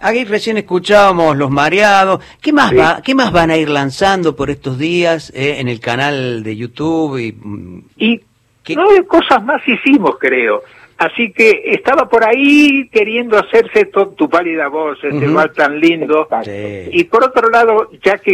aquí 0.00 0.24
recién 0.24 0.56
escuchábamos 0.56 1.36
Los 1.36 1.50
Mareados. 1.50 2.22
¿Qué 2.40 2.52
más, 2.52 2.70
Sí. 2.70 2.76
va, 2.76 3.00
¿qué 3.04 3.14
más 3.14 3.32
van 3.32 3.50
a 3.50 3.56
ir 3.56 3.68
lanzando 3.68 4.36
por 4.36 4.50
estos 4.50 4.78
días 4.78 5.30
eh, 5.34 5.56
en 5.58 5.68
el 5.68 5.80
canal 5.80 6.42
de 6.44 6.56
YouTube? 6.56 7.18
Y, 7.18 7.32
mm, 7.32 7.82
Y 7.96 8.20
¿Qué? 8.62 8.74
nueve 8.76 9.04
cosas 9.06 9.42
más 9.44 9.60
hicimos, 9.66 10.16
creo. 10.20 10.62
Así 10.98 11.32
que 11.32 11.62
estaba 11.66 12.08
por 12.08 12.26
ahí 12.26 12.88
queriendo 12.90 13.38
hacerse 13.38 13.84
to- 13.86 14.08
tu 14.16 14.28
pálida 14.28 14.66
voz, 14.68 14.98
ese 15.04 15.16
Ujú. 15.26 15.32
val 15.34 15.52
tan 15.52 15.78
lindo. 15.78 16.28
Sí. 16.44 16.88
Y 16.92 17.04
por 17.04 17.22
otro 17.24 17.48
lado, 17.50 17.88
ya 18.02 18.18
que 18.18 18.32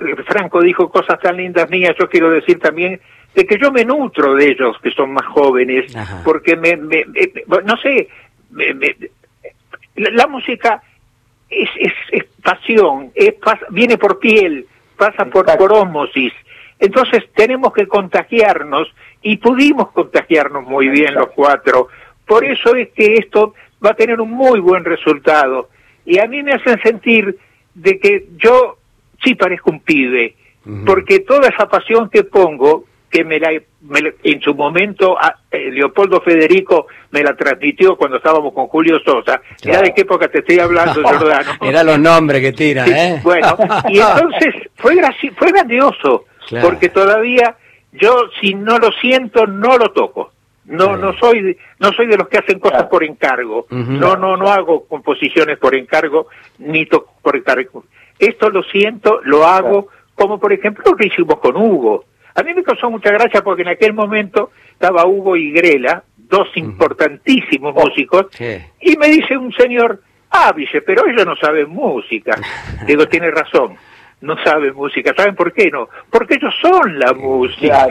eh, 0.00 0.14
Franco 0.26 0.60
dijo 0.60 0.90
cosas 0.90 1.18
tan 1.18 1.38
lindas 1.38 1.68
mías, 1.70 1.96
yo 1.98 2.08
quiero 2.08 2.30
decir 2.30 2.58
también 2.60 3.00
de 3.34 3.46
que 3.46 3.58
yo 3.58 3.72
me 3.72 3.84
nutro 3.84 4.34
de 4.34 4.48
ellos 4.50 4.76
que 4.82 4.90
son 4.90 5.12
más 5.12 5.26
jóvenes, 5.26 5.96
Ajá. 5.96 6.20
porque 6.24 6.56
me, 6.56 6.76
me- 6.76 7.04
me- 7.06 7.32
me- 7.46 7.62
no 7.64 7.76
sé, 7.78 8.06
me- 8.50 8.74
me- 8.74 8.96
la, 9.96 10.10
la 10.10 10.26
música 10.26 10.82
es, 11.48 11.68
es, 11.80 11.92
es 12.12 12.24
pasión, 12.42 13.10
es 13.14 13.34
pas- 13.40 13.66
viene 13.70 13.96
por 13.96 14.18
piel, 14.18 14.66
pasa 14.96 15.24
por, 15.24 15.46
por 15.56 15.72
ósmosis. 15.72 16.32
Entonces 16.78 17.24
tenemos 17.34 17.72
que 17.72 17.86
contagiarnos 17.88 18.88
y 19.22 19.36
pudimos 19.36 19.90
contagiarnos 19.90 20.64
muy 20.64 20.88
bien 20.88 21.14
los 21.14 21.28
cuatro. 21.28 21.88
Por 22.26 22.44
eso 22.44 22.74
es 22.74 22.90
que 22.90 23.14
esto 23.14 23.54
va 23.84 23.90
a 23.90 23.94
tener 23.94 24.20
un 24.20 24.30
muy 24.30 24.60
buen 24.60 24.84
resultado. 24.84 25.70
Y 26.04 26.18
a 26.18 26.26
mí 26.26 26.42
me 26.42 26.52
hacen 26.52 26.80
sentir 26.82 27.36
de 27.74 27.98
que 27.98 28.26
yo 28.36 28.78
sí 29.22 29.34
parezco 29.34 29.70
un 29.70 29.80
pibe, 29.80 30.34
porque 30.84 31.20
toda 31.20 31.48
esa 31.48 31.68
pasión 31.68 32.10
que 32.10 32.24
pongo, 32.24 32.84
que 33.10 33.24
me 33.24 33.40
la, 33.40 33.50
en 34.22 34.40
su 34.42 34.54
momento 34.54 35.16
eh, 35.50 35.70
Leopoldo 35.70 36.20
Federico 36.20 36.88
me 37.10 37.22
la 37.22 37.34
transmitió 37.34 37.96
cuando 37.96 38.18
estábamos 38.18 38.52
con 38.52 38.66
Julio 38.66 38.98
Sosa. 39.04 39.40
Claro. 39.60 39.82
de 39.82 39.94
qué 39.94 40.02
época 40.02 40.28
te 40.28 40.40
estoy 40.40 40.58
hablando, 40.58 41.02
Jordano? 41.02 41.52
Era 41.62 41.82
los 41.82 41.98
nombres 41.98 42.42
que 42.42 42.52
tiran, 42.52 42.92
¿eh? 42.92 43.20
Bueno, 43.22 43.56
y 43.88 43.98
entonces 43.98 44.54
fue, 44.76 44.94
fue 45.36 45.52
grandioso, 45.52 46.26
porque 46.60 46.90
todavía 46.90 47.56
yo 47.92 48.28
si 48.40 48.54
no 48.54 48.78
lo 48.78 48.90
siento 48.92 49.46
no 49.46 49.78
lo 49.78 49.90
toco. 49.92 50.32
No, 50.64 50.98
no 50.98 51.14
soy, 51.14 51.56
no 51.78 51.92
soy 51.92 52.06
de 52.08 52.18
los 52.18 52.28
que 52.28 52.38
hacen 52.38 52.58
cosas 52.58 52.84
por 52.84 53.02
encargo. 53.02 53.66
No, 53.70 54.16
no, 54.16 54.36
no 54.36 54.48
hago 54.48 54.86
composiciones 54.86 55.56
por 55.56 55.74
encargo 55.74 56.26
ni 56.58 56.84
toco 56.84 57.14
por 57.22 57.36
encargo. 57.36 57.84
Esto 58.18 58.50
lo 58.50 58.62
siento, 58.64 59.20
lo 59.24 59.46
hago, 59.46 59.88
como 60.14 60.38
por 60.38 60.52
ejemplo 60.52 60.84
lo 60.86 60.96
que 60.96 61.06
hicimos 61.06 61.38
con 61.38 61.56
Hugo. 61.56 62.04
A 62.34 62.42
mí 62.42 62.52
me 62.52 62.62
causó 62.62 62.90
mucha 62.90 63.10
gracia 63.10 63.42
porque 63.42 63.62
en 63.62 63.68
aquel 63.68 63.94
momento 63.94 64.50
estaba 64.70 65.06
Hugo 65.06 65.36
y 65.36 65.52
Grela, 65.52 66.04
dos 66.16 66.48
importantísimos 66.56 67.74
músicos, 67.74 68.26
y 68.38 68.96
me 68.98 69.08
dice 69.08 69.38
un 69.38 69.52
señor, 69.54 70.02
ah, 70.30 70.52
dice, 70.54 70.82
pero 70.82 71.06
ellos 71.06 71.24
no 71.24 71.34
saben 71.36 71.70
música. 71.70 72.38
Digo, 72.86 73.08
tiene 73.08 73.30
razón 73.30 73.74
no 74.20 74.36
saben 74.42 74.74
música. 74.74 75.14
¿Saben 75.16 75.34
por 75.34 75.52
qué 75.52 75.70
no? 75.70 75.88
Porque 76.10 76.34
ellos 76.34 76.54
son 76.60 76.98
la 76.98 77.12
música. 77.12 77.86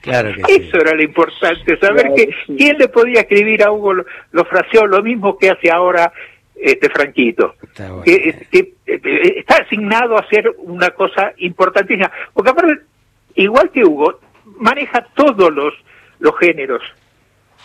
Claro, 0.00 0.30
Eso 0.48 0.76
era 0.78 0.94
lo 0.94 1.02
importante, 1.02 1.76
saber 1.78 2.12
que 2.14 2.28
quién 2.56 2.78
le 2.78 2.88
podía 2.88 3.20
escribir 3.20 3.62
a 3.62 3.70
Hugo 3.70 3.94
lo, 3.94 4.04
lo 4.32 4.44
fraseó 4.44 4.86
lo 4.86 5.02
mismo 5.02 5.36
que 5.38 5.50
hace 5.50 5.70
ahora 5.70 6.12
este 6.54 6.88
Franquito, 6.88 7.56
que, 8.04 8.46
que, 8.50 8.74
está 9.36 9.56
asignado 9.56 10.16
a 10.16 10.20
hacer 10.20 10.50
una 10.58 10.90
cosa 10.90 11.32
importantísima, 11.38 12.10
porque 12.32 12.50
aparte, 12.50 12.80
igual 13.34 13.70
que 13.70 13.84
Hugo, 13.84 14.20
maneja 14.58 15.06
todos 15.14 15.52
los, 15.52 15.74
los 16.20 16.38
géneros 16.38 16.80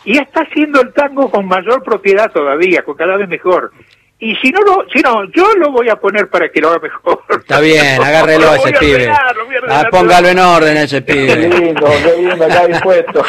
y 0.05 0.17
está 0.17 0.41
haciendo 0.41 0.81
el 0.81 0.93
tango 0.93 1.29
con 1.29 1.45
mayor 1.47 1.83
propiedad 1.83 2.31
todavía, 2.31 2.83
con 2.83 2.95
cada 2.95 3.17
vez 3.17 3.27
mejor. 3.27 3.71
Y 4.21 4.35
si 4.35 4.49
no, 4.49 4.59
lo, 4.61 4.85
si 4.91 4.99
no, 4.99 5.23
yo 5.31 5.53
lo 5.55 5.71
voy 5.71 5.87
a 5.87 5.95
poner 5.95 6.29
para 6.29 6.51
que 6.51 6.59
lo 6.59 6.69
haga 6.69 6.79
mejor. 6.79 7.23
Está 7.39 7.61
bien, 7.61 8.01
agárrelo 8.03 8.49
a 8.49 8.57
ese 8.57 8.73
pibe. 8.73 9.09
Ah, 9.69 9.85
póngalo 9.89 10.27
en 10.27 10.39
orden 10.39 10.75
a 10.75 10.83
ese 10.83 11.01
pibe. 11.01 11.27
Qué 11.27 11.35
lindo, 11.37 11.87
qué 12.03 12.21
lindo, 12.21 12.45
acá 12.45 12.67
dispuesto. 12.67 13.23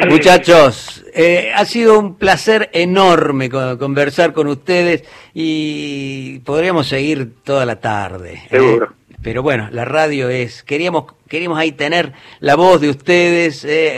Muchachos, 0.08 1.04
eh, 1.12 1.50
ha 1.52 1.64
sido 1.64 1.98
un 1.98 2.14
placer 2.16 2.70
enorme 2.72 3.50
conversar 3.50 4.32
con 4.32 4.46
ustedes 4.46 5.02
y 5.34 6.38
podríamos 6.40 6.86
seguir 6.86 7.34
toda 7.42 7.66
la 7.66 7.80
tarde. 7.80 8.34
¿eh? 8.34 8.48
Seguro. 8.50 8.92
Pero 9.24 9.42
bueno, 9.42 9.66
la 9.72 9.84
radio 9.84 10.28
es, 10.28 10.62
queríamos, 10.62 11.06
queríamos 11.28 11.58
ahí 11.58 11.72
tener 11.72 12.12
la 12.38 12.54
voz 12.54 12.80
de 12.80 12.90
ustedes 12.90 13.64
eh, 13.64 13.96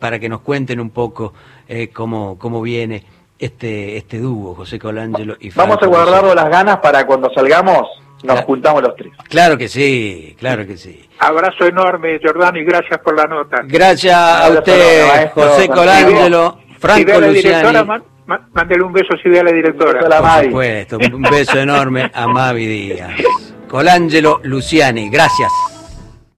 para 0.00 0.18
que 0.18 0.28
nos 0.28 0.40
cuenten 0.40 0.80
un 0.80 0.90
poco 0.90 1.32
eh, 1.68 1.90
cómo, 1.92 2.38
cómo 2.40 2.60
viene 2.60 3.04
este, 3.44 3.96
este 3.96 4.18
dúo, 4.18 4.54
José 4.54 4.78
Colangelo 4.78 5.36
y 5.38 5.50
Vamos 5.50 5.78
a 5.82 5.86
guardarlo 5.86 6.34
las 6.34 6.48
ganas 6.48 6.78
para 6.78 7.06
cuando 7.06 7.30
salgamos 7.34 7.86
nos 8.22 8.40
juntamos 8.40 8.82
los 8.82 8.96
tres. 8.96 9.12
Claro 9.28 9.58
que 9.58 9.68
sí, 9.68 10.34
claro 10.38 10.66
que 10.66 10.78
sí. 10.78 11.08
Abrazo 11.18 11.66
enorme, 11.66 12.18
Jordano, 12.22 12.58
y 12.58 12.64
gracias 12.64 12.98
por 13.00 13.14
la 13.14 13.26
nota. 13.26 13.60
Gracias 13.64 14.16
a 14.16 14.48
usted, 14.48 15.30
José 15.32 15.68
Colangelo, 15.68 16.58
Franco 16.78 17.20
Luciani. 17.20 17.86
mándele 18.26 18.82
un 18.82 18.92
beso 18.92 19.14
si 19.22 19.28
ve 19.28 19.40
a 19.40 19.44
la 19.44 19.52
directora. 19.52 20.00
Por 20.00 20.44
supuesto, 20.44 20.98
un 21.12 21.22
beso 21.22 21.58
enorme 21.58 22.10
a 22.14 22.26
Mavi 22.26 22.66
Díaz. 22.66 23.12
Colangelo 23.68 24.40
Luciani, 24.42 25.10
gracias. 25.10 25.50